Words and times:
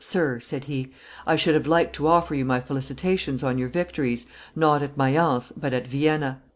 "Sir," 0.03 0.39
said 0.39 0.63
he, 0.63 0.89
"I 1.27 1.35
should 1.35 1.53
have 1.53 1.67
liked 1.67 1.93
to 1.97 2.07
offer 2.07 2.33
you 2.33 2.43
my 2.43 2.59
felicitations 2.59 3.43
on 3.43 3.59
your 3.59 3.69
victories, 3.69 4.25
not 4.55 4.81
at 4.81 4.97
Mayence, 4.97 5.53
but 5.55 5.75
at 5.75 5.85
Vienna." 5.85 6.41